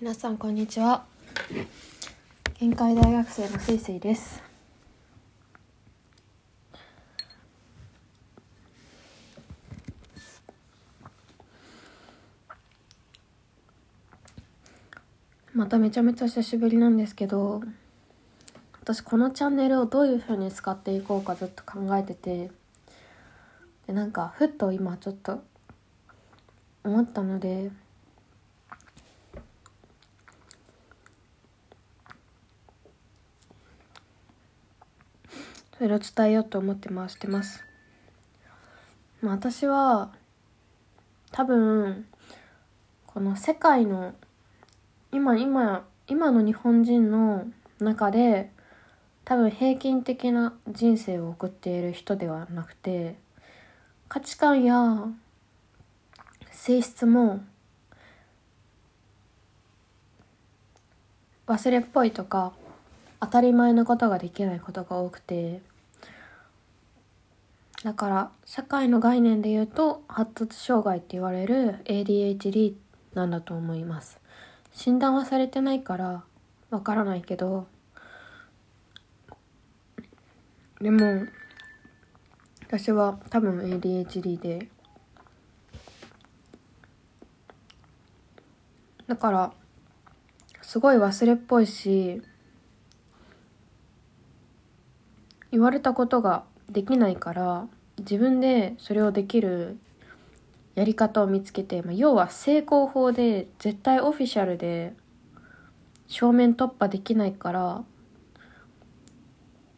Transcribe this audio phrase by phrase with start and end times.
[0.00, 1.04] 皆さんこんにちは。
[2.58, 4.42] 限界大学生のせいせいです。
[15.52, 17.60] まためちゃめちゃ久しぶりなんですけど
[18.80, 22.50] 私このチャンネルをどういう風に使っていこうかずっと考えてて
[23.86, 25.44] でなんかふっと今ちょっと
[26.84, 27.70] 思ったので
[35.80, 37.64] それを伝えようと思って回してます。
[39.22, 40.12] まあ、私は
[41.32, 42.04] 多分
[43.06, 44.12] この世界の
[45.10, 47.46] 今今今の日本人の
[47.78, 48.50] 中で
[49.24, 53.16] 多分平均的な人生を送っている人ではなくて
[54.06, 55.06] 価値観や
[56.50, 57.42] 性質も
[61.46, 62.52] 忘れっぽいとか
[63.18, 65.62] 当たり前のことができないことが多くて
[67.82, 72.74] だから社会の概念で言うと発達障害って言われる ADHD
[73.14, 74.20] なんだと思います。
[74.72, 76.24] 診断はされてないから
[76.70, 77.66] わからないけど
[80.80, 81.26] でも
[82.66, 84.68] 私は多分 ADHD で。
[89.06, 89.52] だから
[90.62, 92.22] すごい忘れっぽいし
[95.50, 97.66] 言われたことができないから
[97.98, 99.78] 自分でそれをできる
[100.74, 104.94] やり方を見つけて、まあ、要は成功法で絶対オフィシャルで
[106.06, 107.84] 正面突破できないから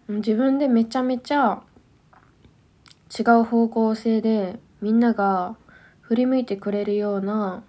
[0.09, 1.63] 自分でめちゃめちゃ
[3.19, 5.57] 違う方向性でみんなが
[6.01, 7.65] 振り向いてくれるような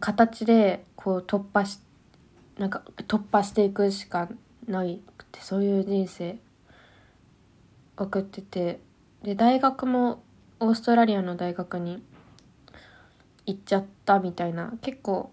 [0.00, 1.78] 形でこう突破し
[2.58, 4.28] なんか突破していくしか
[4.66, 6.38] ないくてそういう人生。
[7.96, 8.80] 送ってて
[9.22, 10.22] で大学も
[10.60, 12.02] オーストラリアの大学に
[13.46, 14.72] 行っちゃったみたいな。
[14.82, 15.32] 結構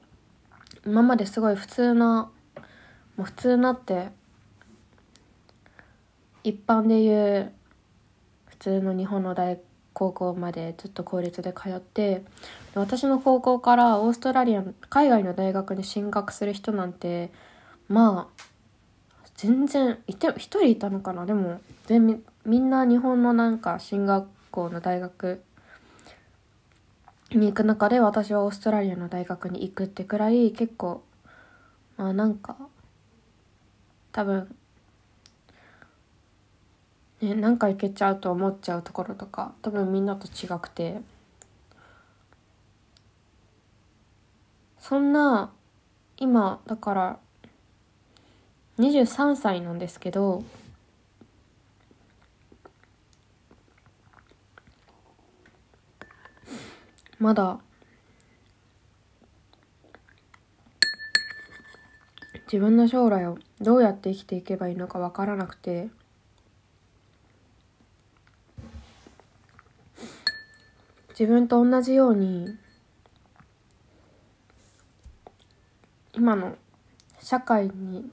[0.85, 2.29] 今まですごい普通な
[3.15, 4.09] もう普通なって
[6.43, 7.53] 一般でいう
[8.47, 9.59] 普通の日本の大
[9.93, 12.23] 高校までずっと公立で通って
[12.75, 17.31] 私の高校からオーストラリア海外の大学に進学する人なんて
[17.87, 18.43] まあ
[19.35, 21.25] 全然いて一人いたのかな。
[21.25, 25.41] でも全みんな日本のなんか進学校の大学
[27.31, 31.03] に行く中で私はオーストラリアの大学に行くってくらい結構
[31.97, 32.57] まあなんか
[34.11, 34.55] 多分
[37.21, 41.01] ねなんか行けちゃうと思っちゃうところとか多分みんなと違くて。
[44.83, 45.49] そんな
[46.17, 47.19] 今だから
[48.79, 50.43] 23歳なんですけど
[57.23, 57.57] まだ。
[62.51, 65.87] 自分の将来をどうやって生きていけばいいのか分からなくて。
[71.11, 72.57] 自分と同じように
[76.13, 76.57] 今の
[77.21, 78.11] 社会に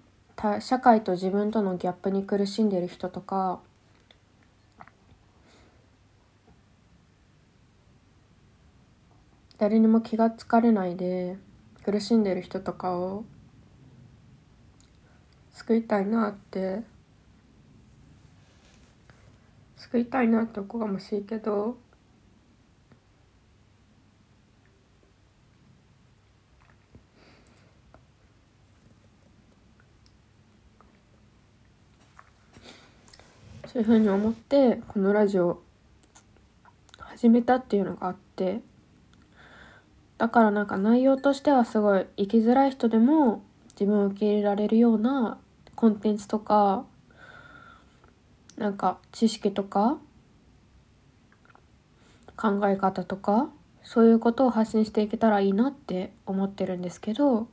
[0.60, 3.58] 社会と自分とのギャップに苦しんでる人とか
[9.60, 11.36] 誰にも気がつかれないで
[11.84, 13.26] 苦しんでる人とかを
[15.52, 16.80] 救いたいなって
[19.76, 21.76] 救いたいなっておこがましいけど
[33.66, 35.60] そういうふうに思ってこのラジオ
[36.98, 38.62] 始めたっていうのがあって
[40.20, 45.38] だからなんか内容としてはすごい生きづらい人でも自分を受け入れられるような
[45.74, 46.84] コンテンツとか
[48.58, 49.96] なんか知識とか
[52.36, 53.48] 考え方とか
[53.82, 57.48] そういうことを発信していけたらいいなって思ってるんですけど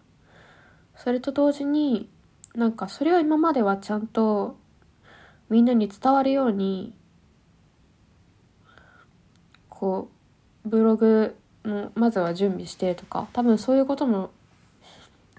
[0.98, 2.10] それと同時に
[2.54, 4.58] なんかそれを今まではちゃんと
[5.50, 6.94] みんなに伝わるように
[9.70, 10.10] こ
[10.66, 14.32] うブログのまずは準備してとか多分そういうことも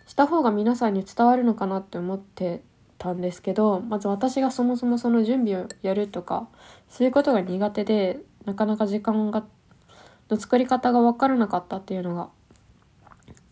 [0.06, 2.62] した方が皆さんに伝わるのかなって思って
[2.98, 6.48] たんですけどまず私がそもそもその準備をやるとか
[6.88, 9.44] そういうことが苦手でなかなか時間が
[10.30, 12.28] の作り方が分からなかったっていうのが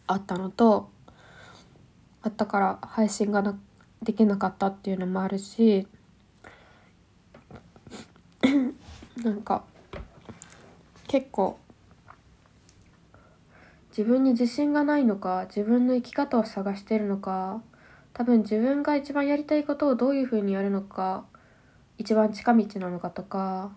[0.06, 0.90] あったのと
[2.22, 3.58] あったから配信がな
[4.02, 5.86] できなかったっていうのもあるし
[9.22, 9.64] なんか
[11.08, 11.58] 結構
[13.96, 17.62] 自分に自信がないのか自分の生き方を探してるのか
[18.12, 21.24] 多分自分が一番やりたいことをどういうふうにやるのか
[21.96, 23.72] 一番近道なのかとか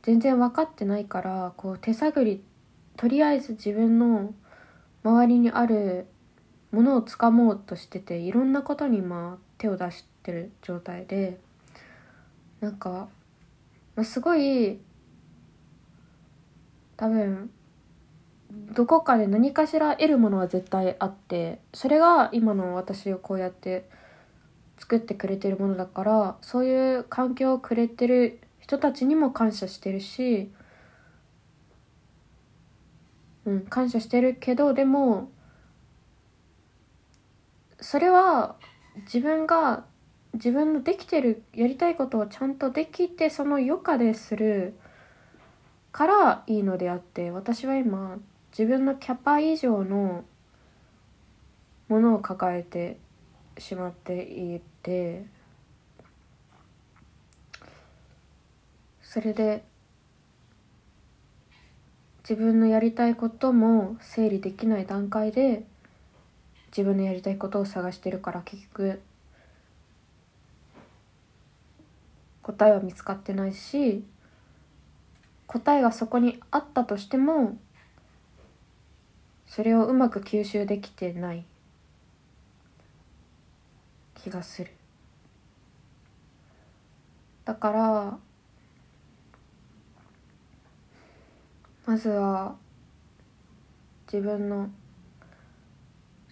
[0.00, 2.42] 全然分かってないからこう手探り
[2.96, 4.32] とりあえず自分の
[5.04, 6.06] 周りにある
[6.70, 11.38] ものをつかもうとしてていろんなことにまあ手を出してる状態で
[12.60, 13.10] なんか、
[13.94, 14.80] まあ、すごい
[16.96, 17.50] 多分
[18.74, 23.88] どこかで何かしら得るものは絶対あってそれが今の私をこうやって
[24.78, 30.50] 作ってくれてるものだからそういう環境をくれてる人たちにも感謝してるし
[33.44, 35.30] うん感謝してるけどでも
[37.80, 38.56] それは
[39.04, 39.84] 自分が
[40.34, 44.74] 自分のできてるやりたいことをちゃんとできてその余暇でする
[45.90, 48.18] からいいのであって私は今
[48.56, 50.24] 自分のキャパ以上の
[51.88, 52.98] ものを抱えて
[53.58, 55.24] しまっていて
[59.02, 59.64] それで
[62.28, 65.64] 自分のやりたいことも整理できない段階で
[66.68, 69.00] 自分のやりたいことを探してるから結局
[72.42, 74.04] 答えは見つかってないし
[75.46, 77.58] 答えがそこにあったとしても
[79.54, 81.44] それをうまく吸収できてない
[84.14, 84.70] 気がする。
[87.44, 88.18] だから
[91.84, 92.56] まずは
[94.10, 94.70] 自分の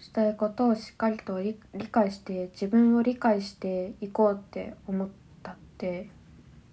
[0.01, 1.59] したいことをしっかりと理
[1.91, 5.09] 解して自分を理解していこうって思っ
[5.43, 6.09] たって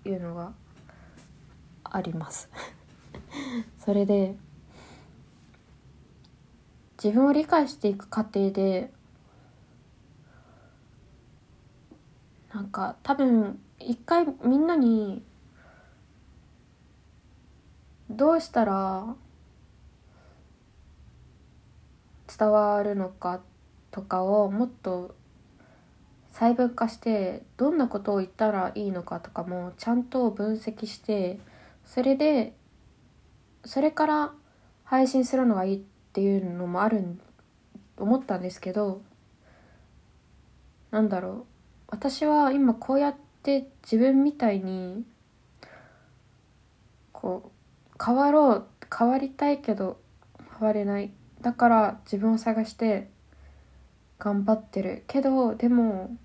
[0.05, 0.53] いうのが
[1.83, 2.49] あります。
[3.83, 4.37] それで
[7.01, 8.91] 自分を理解していく過程で
[12.53, 15.21] なんか多分一回みんなに
[18.09, 19.15] どうしたら
[22.37, 23.41] 伝わるのか
[23.91, 25.15] とかをもっと
[26.31, 31.39] 細分化してどんなことを言ったらいいのかとかもちゃんと分析して
[31.85, 32.53] それで
[33.65, 34.33] それから
[34.83, 37.03] 配信するのがいいってっていうのもある
[37.95, 39.03] 思ったんですけど
[40.89, 41.45] なんだろう。
[41.89, 45.05] 私は今こうやって自分みたいに
[47.11, 47.51] こ
[47.93, 48.65] う変わろう
[48.97, 49.99] 変わりたいけど
[50.57, 51.11] 変われない。
[51.41, 53.11] だから自分を探して
[54.17, 56.17] 頑張ってるけどでも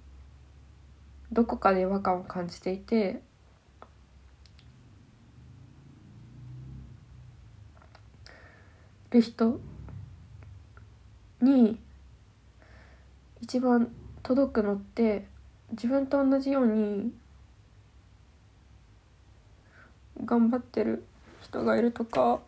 [1.32, 3.20] どこかで違和感を感じていて
[9.10, 9.60] る人
[11.42, 11.78] に
[13.40, 13.92] 一番
[14.22, 15.26] 届くのって
[15.72, 17.12] 自分と同じように
[20.24, 21.04] 頑張ってる
[21.42, 22.40] 人がいるとか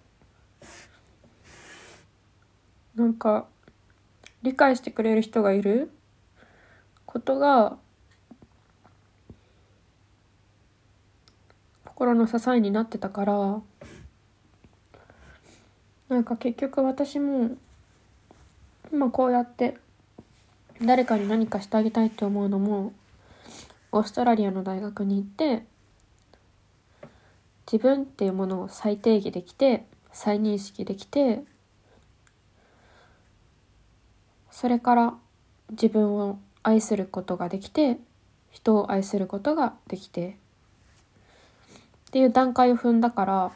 [2.94, 3.46] なんか
[4.42, 5.90] 理解してくれる人がいる
[7.06, 7.76] ことが
[11.84, 13.60] 心の支えになってたから
[16.08, 17.56] なんか結局私も
[18.94, 19.76] 今こうやって
[20.80, 22.92] 誰かに何かしてあげたいって思うのも
[23.90, 25.64] オーストラリアの大学に行って
[27.66, 31.42] 自分っていうものを再定義できて再認識できて
[34.52, 35.14] それから
[35.72, 37.98] 自分を愛することができて
[38.52, 40.36] 人を愛することができて
[42.06, 43.52] っていう段階を踏んだから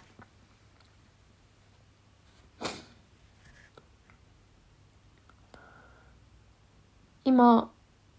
[7.28, 7.70] 今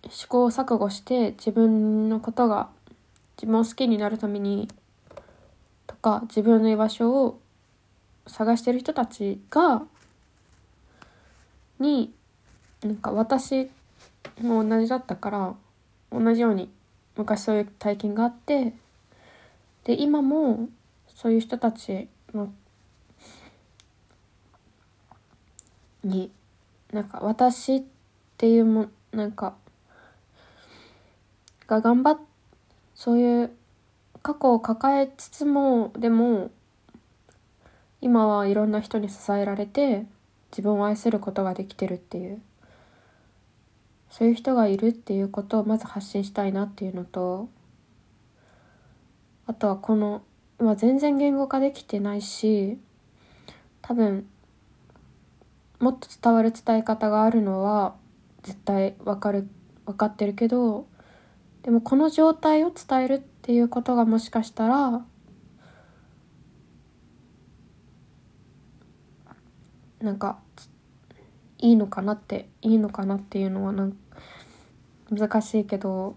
[0.07, 2.69] 試行錯誤して自分のことが
[3.37, 4.69] 自分を好きになるために
[5.87, 7.39] とか自分の居場所を
[8.27, 9.81] 探してる人たちが
[11.79, 12.13] に
[12.83, 13.71] なんか私
[14.41, 15.55] も同じだったから
[16.11, 16.69] 同じように
[17.17, 18.75] 昔そういう体験があって
[19.85, 20.69] で今も
[21.15, 22.53] そういう人たちの
[26.03, 26.29] に
[26.93, 27.83] なんか私っ
[28.37, 29.55] ていうもなんか
[31.67, 32.19] が頑張っ
[32.95, 33.51] そういう
[34.21, 36.51] 過去を抱えつつもでも
[38.01, 40.05] 今はいろんな人に支えられて
[40.51, 42.41] 自分を愛することができてるっていう
[44.09, 47.49] そういう人がいるっていうことをまず発信したいなっていうのと
[49.47, 50.21] あとはこの
[50.59, 52.77] 今全然言語化できてないし
[53.81, 54.27] 多分
[55.79, 57.95] もっと伝わる伝え方があるのは
[58.43, 59.47] 絶対わかる
[59.85, 60.87] 分かってるけど
[61.63, 65.05] でもこの状態を伝えるっていうことがもしかしたら
[70.01, 70.39] なんか
[71.57, 73.97] いいのかなっていいのかなっていうのはなん
[75.11, 76.15] 難しいけど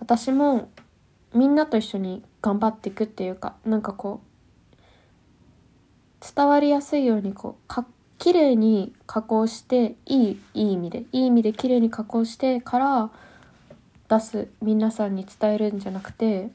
[0.00, 0.70] 私も
[1.32, 4.26] みんなと一緒に頑張っていくっていうかなんかこう
[6.34, 7.86] 伝わりやすいようにこうか
[8.22, 13.10] 綺麗に加工していいいい意味でいい意味で綺麗に加工してから
[14.08, 16.52] 出す皆さんに伝えるんじゃなくて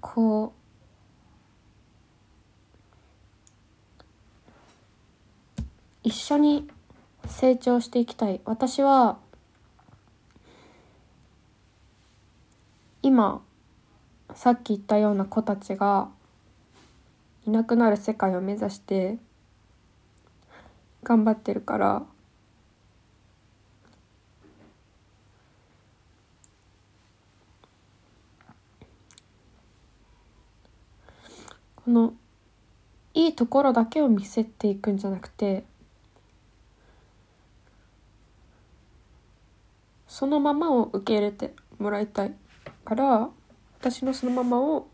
[0.00, 0.52] こ
[5.58, 5.62] う
[6.04, 6.68] 一緒に
[7.26, 8.40] 成長していきたい。
[8.44, 9.18] 私は
[13.02, 13.42] 今
[14.32, 16.08] さっき言ったような子たちが
[17.48, 19.18] いなくなる世界を目指して
[21.06, 22.02] 頑張ってるから。
[31.76, 32.14] この
[33.14, 35.62] いいところだけを見せていくんじゃなくて
[40.08, 42.34] そのままを受け入れてもらいたい
[42.84, 43.30] から
[43.78, 44.88] 私のそのままを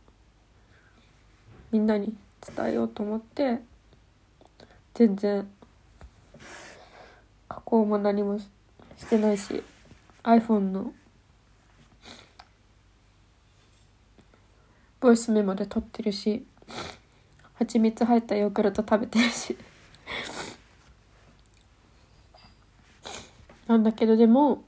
[1.71, 2.15] みんなに
[2.55, 3.63] 伝えようと思って
[4.93, 5.49] 全然
[7.73, 8.47] 加工も何もし
[9.09, 9.63] てないし
[10.25, 10.93] iPhone の
[15.01, 16.45] ボイスメモで撮ってるし
[17.55, 19.57] 蜂蜜入ったヨーグルト食べてるし。
[23.67, 24.65] なんだけどでも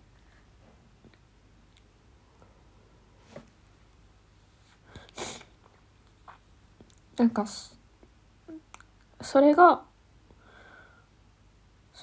[7.19, 7.45] なんか
[9.21, 9.83] それが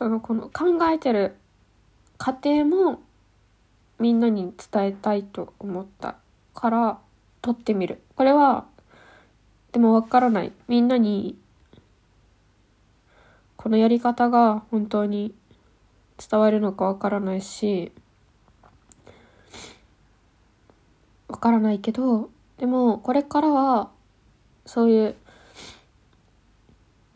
[0.01, 1.35] そのこの考えてる
[2.17, 3.03] 過程も
[3.99, 6.15] みんなに伝えたいと思った
[6.55, 6.97] から
[7.43, 8.01] 撮ってみる。
[8.15, 8.65] これは
[9.71, 10.51] でもわからない。
[10.67, 11.37] みんなに
[13.57, 15.35] このやり方が本当に
[16.17, 17.91] 伝わるのかわからないし
[21.27, 23.91] わからないけどでもこれからは
[24.65, 25.15] そういう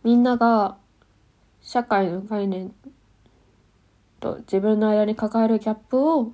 [0.04, 0.78] みんなが
[1.66, 2.74] 社会の概念
[4.20, 6.32] と自分の間に抱えるギャップを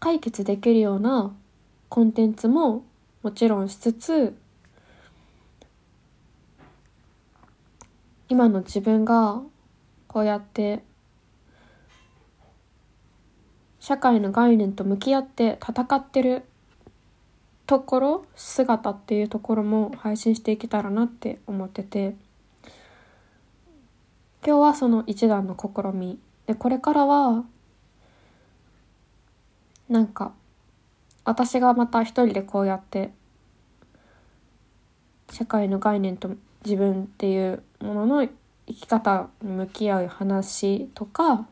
[0.00, 1.36] 解決できるような
[1.90, 2.86] コンテンツも
[3.22, 4.34] もちろんしつつ
[8.30, 9.42] 今の自分が
[10.08, 10.82] こうやって
[13.80, 16.44] 社会の概念と向き合って戦ってる
[17.72, 22.14] ところ姿っていうところも配信していけたらなって思ってて。
[24.44, 26.18] 今日はその一段の試み。
[26.46, 27.44] でこれからは
[29.88, 30.32] なんか
[31.24, 33.10] 私がまた一人でこうやって
[35.30, 36.32] 社会の概念と
[36.64, 38.28] 自分っていうものの
[38.66, 41.46] 生き方に向き合う話とか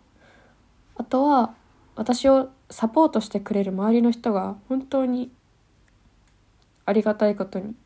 [0.96, 1.54] あとは
[1.94, 5.30] 私をサポートしてくれる周りの人が本当に
[6.90, 7.76] ありがたいことに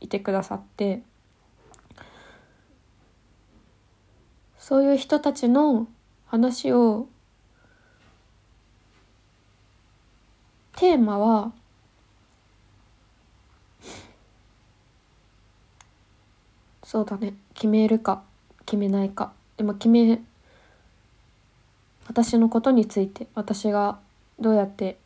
[0.00, 1.02] いてくださって
[4.58, 5.86] そういう人たちの
[6.24, 7.06] 話を
[10.76, 11.52] テーマは
[16.82, 18.22] そうだね決めるか
[18.64, 19.34] 決めないか。
[19.58, 20.22] でも決め
[22.06, 23.98] 私のことについて私が
[24.40, 24.96] どうやって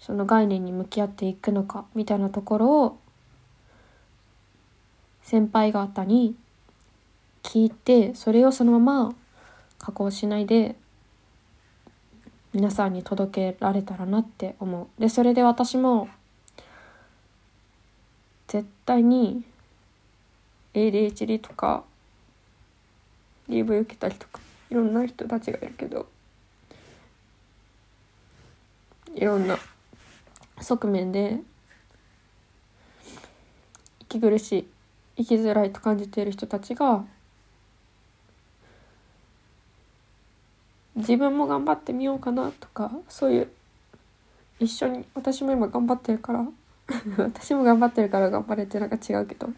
[0.00, 2.98] その概念に向き合っていくのかみたいなところを
[5.22, 6.34] 先輩方に
[7.42, 9.14] 聞いてそれをそのまま
[9.78, 10.74] 加工しないで
[12.52, 15.00] 皆さんに届けられたらなって思う。
[15.00, 16.08] でそれで私も
[18.48, 19.44] 絶対に
[20.74, 21.84] ADHD とか
[23.48, 24.40] DV 受けたりとか
[24.70, 26.06] いろんな人たちがいるけど
[29.14, 29.58] いろんな
[30.60, 31.40] 側面で
[34.00, 34.68] 息苦しい
[35.18, 37.04] 生きづらいと感じている人たちが
[40.96, 43.48] 自分も頑張ってみようかなとかそういう
[44.58, 46.46] 一緒に私も今頑張ってるから
[47.18, 49.48] 私も頑張ってるから頑張れってなんか違うけど。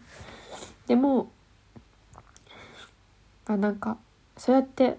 [0.87, 1.29] でも
[3.45, 3.97] あなんか
[4.37, 4.97] そうやって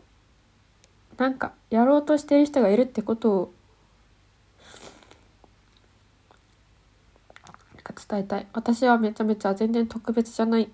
[1.16, 3.52] なんかやろうとしている人がいるってことを
[8.08, 8.46] 伝えたい。
[8.52, 10.70] 私はめちゃめちゃ全然特別じゃない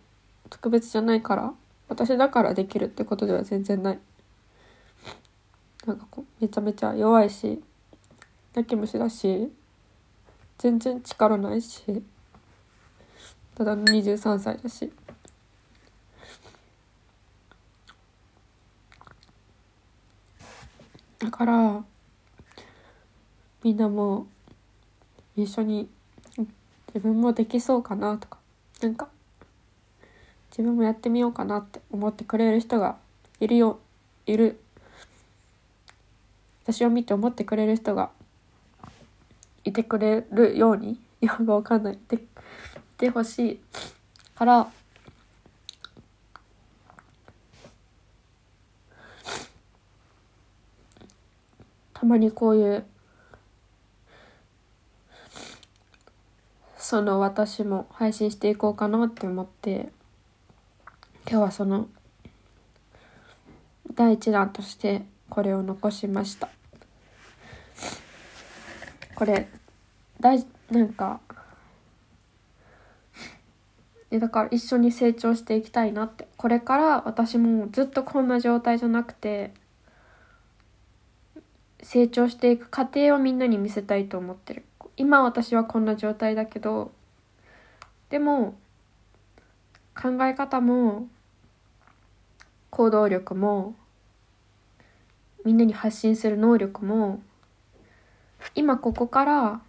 [0.49, 1.53] 特別じゃないから
[1.89, 3.99] 私だからできるってことでは全然ない。
[5.87, 7.63] なんかこうめちゃめちゃ弱いし
[8.55, 9.51] 泣き虫だし
[10.59, 12.03] 全然力ないし
[13.55, 14.93] ただの23歳だし。
[21.19, 21.85] だから
[23.63, 24.27] みんなも
[25.37, 25.89] 一緒に
[26.95, 28.39] 自分もできそうかなとか
[28.83, 29.09] なんか
[30.51, 32.97] 自分もやってみようかなって思ってくれる人が
[33.39, 33.79] いるよ
[34.27, 34.61] いる。
[36.65, 38.11] 私を見て思ってくれる人が
[39.65, 41.99] いてくれるように 今がわかんない。
[42.09, 42.21] でい
[42.97, 43.61] てほしい
[44.35, 44.71] から
[51.95, 52.85] たまにこういう
[56.91, 59.93] その私も配信していこうかなって思って
[61.25, 61.87] 今日はその
[63.95, 66.49] 第一弾としてこれを残しました。
[69.15, 69.49] これ
[70.19, 71.21] 大なんか
[74.11, 76.27] だから一緒に成長していきたいなって。
[76.37, 79.53] これから私もずっとこんな状態じゃなくて
[81.85, 84.65] 成長していく過程をみんなに見せたいと思ってる。
[85.01, 86.93] 今私はこんな状態だけど
[88.11, 88.55] でも
[89.95, 91.09] 考え方も
[92.69, 93.75] 行動力も
[95.43, 97.23] みんなに発信する能力も
[98.55, 99.63] 今ここから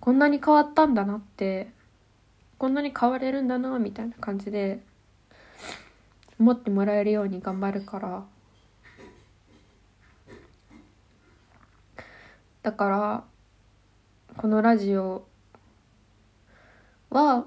[0.00, 1.68] こんなに変わったんだなって
[2.56, 4.80] こんなに変われるんだなみたいな感じで
[6.40, 8.24] 思ってもらえるように頑張るから。
[12.62, 13.24] だから
[14.36, 15.26] このラジオ
[17.10, 17.46] は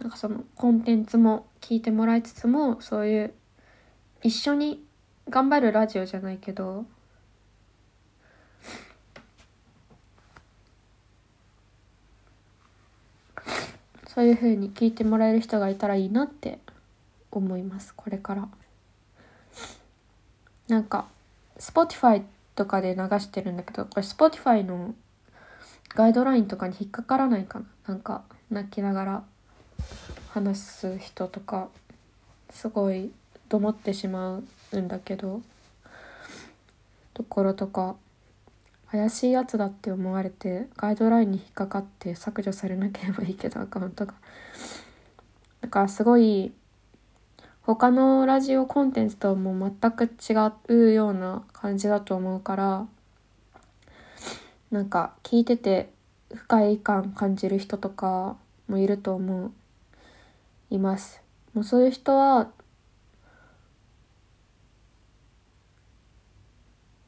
[0.00, 3.34] なんかそのコンテンツも聞いてもらいつつもそういう
[4.22, 4.84] 一緒に
[5.28, 6.86] 頑張るラジオじゃないけど
[14.06, 16.58] そういう風に聞いてもらえる人がいたらいいなって
[17.30, 18.48] 思いますこれから。
[20.68, 21.06] なんか
[21.58, 22.22] Spotify
[22.54, 24.94] とかで流してるんだけどこれ Spotify の
[25.94, 27.66] ガイドラインとかに引っかからないかな。
[27.88, 29.22] なんか泣きながら
[30.30, 31.68] 話す人とか
[32.50, 33.10] すごい
[33.48, 34.40] どもってしま
[34.72, 35.40] うんだけど
[37.14, 37.96] ところとか
[38.90, 44.14] 怪しいやつだって思われてガイドラインに引っかかって削除されなければいいけどアカウントが。
[45.60, 46.52] だからすごい
[47.62, 50.34] 他のラジオコンテンツとも全く違
[50.74, 52.86] うような感じだと思うから
[54.70, 55.90] なんか聞いてて
[56.34, 58.36] 不快感感じる人とか
[58.68, 59.52] もいると思う
[60.70, 61.22] います。
[61.54, 62.50] もうそういう人は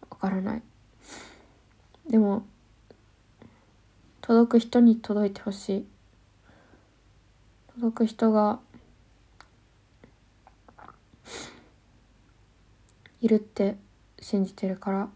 [0.09, 0.63] わからない。
[2.09, 2.45] でも
[4.23, 5.87] 届く人に届いてほしい。
[7.75, 8.59] 届く人が
[13.21, 13.77] いるって
[14.19, 15.09] 信じてるから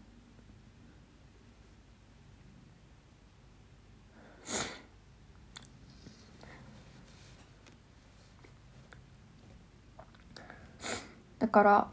[11.39, 11.87] だから。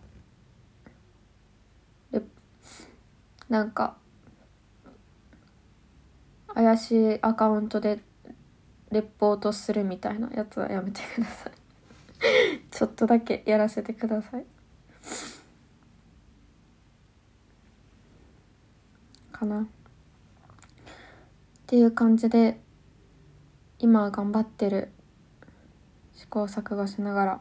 [3.49, 3.97] なんか
[6.49, 8.01] 怪しいアカウントで
[8.91, 11.53] レポートするみたいなやつはやめてください。
[12.73, 14.47] ちょっとだけやらせてください。
[19.31, 19.61] かな。
[19.61, 19.67] っ
[21.67, 22.59] ていう感じで
[23.79, 24.91] 今頑張ってる
[26.15, 27.41] 試行錯誤しながら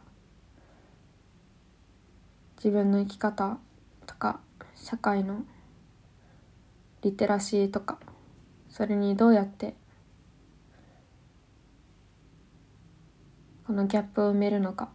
[2.63, 3.58] 自分の生き方
[4.06, 4.39] とか
[4.76, 5.45] 社会の
[7.02, 7.97] リテラシーとか
[8.69, 9.74] それにどうやって
[13.65, 14.89] このギャップを埋めるのか。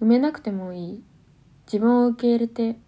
[0.00, 1.02] 埋めなくてもいい。
[1.66, 2.78] 自分を受け入れて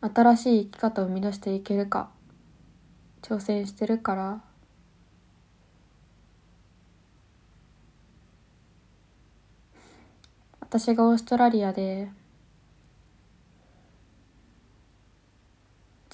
[0.00, 2.08] 新しい生き方を生み出していけるか
[3.20, 4.47] 挑戦してるから
[10.70, 12.10] 私がオーストラリアで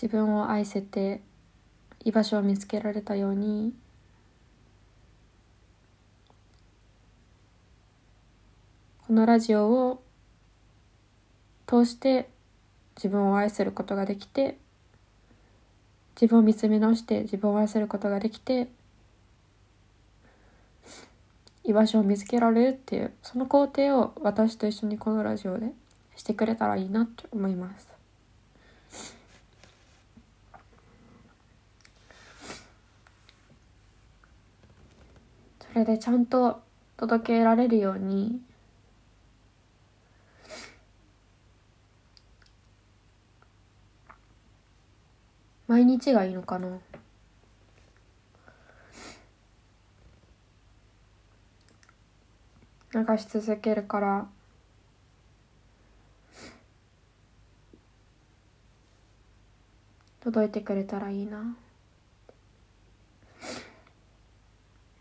[0.00, 1.22] 自分を愛せて
[2.04, 3.74] 居場所を見つけられたように
[9.08, 10.02] このラジオを
[11.66, 12.28] 通して
[12.94, 14.56] 自分を愛することができて
[16.14, 18.68] 自分を見つめ直して自分を愛することができて
[21.64, 25.72] 居場所を見つけられるっていうその工程を私と一緒にこのラジオで
[26.14, 27.88] してくれたらいいなって思います。
[35.72, 36.62] それでちゃんと
[36.96, 38.40] 届けられるように
[45.66, 46.79] 毎日がいいのかな？
[52.94, 54.28] 流し続けるから。
[60.20, 61.54] 届いてくれたらいいな。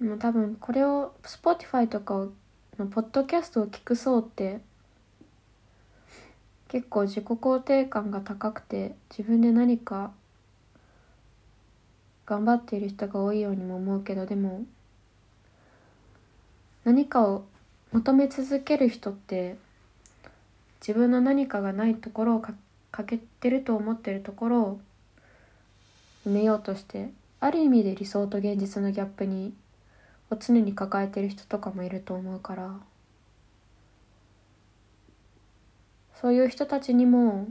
[0.02, 2.28] でも多分これを Spotify とか
[2.78, 4.60] のポッドキャストを聞く層って
[6.68, 10.12] 結構自己肯定感が高くて自分で何か
[12.26, 14.66] 頑張っている人が多いようにも思うけどでも
[16.84, 17.46] 何かを
[17.94, 19.56] 求め続ける人って
[20.82, 24.82] 自分の何かがないところをかけてると思ってるところを
[26.28, 29.54] 埋めようとしてある意味で理想と現実のギャップに
[30.32, 32.80] を常に抱えてる人とかもいると思うから。
[36.24, 37.50] そういう人たちにも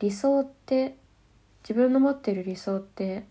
[0.00, 0.96] 理想って
[1.62, 3.24] 自分の持ってる理想って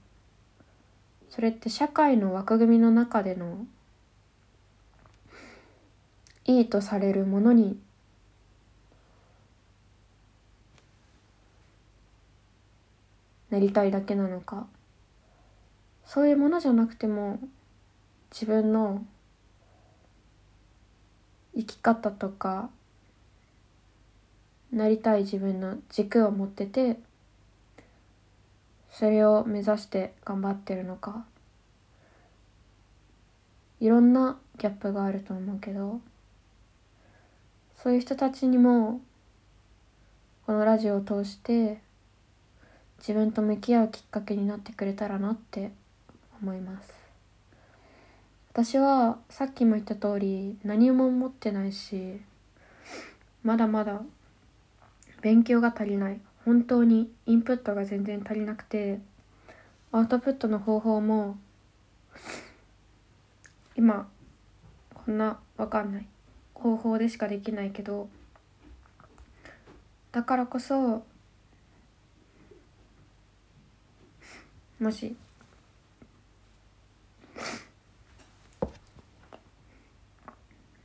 [1.29, 3.65] それって社会の枠組みの中での
[6.45, 7.79] いいとされるものに
[13.49, 14.67] なりたいだけなのか。
[16.05, 17.39] そういうものじゃなくても
[18.31, 19.05] 自分の
[21.55, 22.71] 生き方とか
[24.71, 26.97] なりたい自分の軸を持ってて
[28.99, 31.23] それを目指して頑張ってるのか。
[33.79, 36.01] いろんなギャップがあると思うけど
[37.77, 38.99] そういう人たちにも
[40.45, 41.79] このラジオを通して
[42.97, 45.71] 自分と向き合うきっかけになってくれたらなって
[46.41, 46.93] 思います。
[48.51, 52.19] 私はさっきも言った通り何も持ってないし
[53.43, 54.01] まだまだ
[55.21, 56.19] 勉強が足りない。
[56.49, 58.99] 本当にインプットが全然足りなくて
[59.91, 61.37] アウトプットの方法も
[63.75, 64.09] 今
[64.95, 66.07] こんなわかんない。
[66.55, 68.09] 方法でしかできないけど
[70.11, 71.03] だからこそ
[74.79, 75.15] もし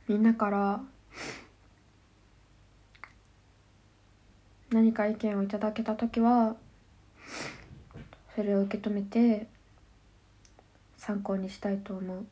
[0.07, 0.81] みんなから
[4.75, 6.57] 何か意見をいただけた時は
[8.35, 9.47] それを受け止めて
[10.97, 12.25] 参考にしたいと思う。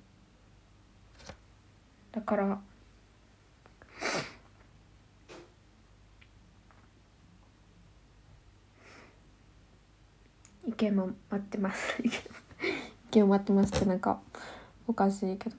[2.11, 2.59] だから
[10.67, 11.95] 意見も待ってます。
[12.03, 12.11] 意
[13.11, 14.19] 見を待ってますってなんか
[14.85, 15.55] おかしいけど。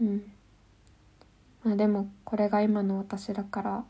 [0.00, 0.32] うん。
[1.62, 3.84] まあでもこれが今の私だから。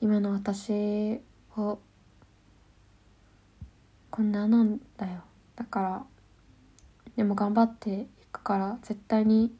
[0.00, 1.20] 今の私
[1.56, 1.78] を
[4.10, 5.22] こんななんだよ。
[5.56, 6.04] だから
[7.16, 9.52] でも頑張っていくから絶対に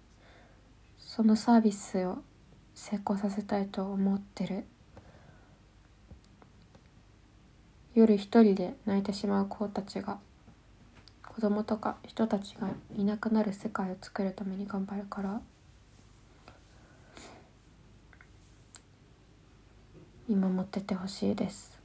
[0.98, 2.18] そのサービスを
[2.74, 4.64] 成功させたいと思ってる。
[7.94, 10.18] 夜一人で泣いてしまう子たちが
[11.26, 15.40] 子供とか人たちがいなくなる世界を作るために頑張るから。
[20.28, 21.78] 見守っててほしいです。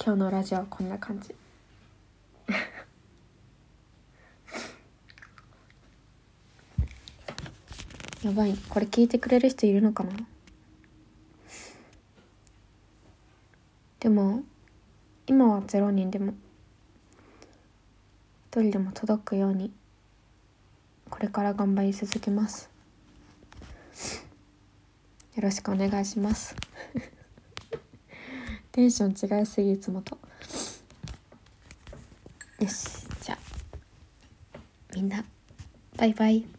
[0.00, 1.34] 今日のラジオはこんな感じ。
[8.24, 8.56] やばい。
[8.68, 10.12] これ聞いてくれる人いるのかな？
[13.98, 14.44] でも
[15.26, 16.32] 今は0人でも
[18.52, 19.72] 一人でも届くように
[21.10, 22.72] これから頑張り続けます。
[25.36, 26.54] よろしくお願いします。
[28.70, 30.18] テンション違いすぎいつもと。
[32.60, 34.58] よしじゃあ
[34.94, 35.24] みんな
[35.96, 36.53] バイバイ。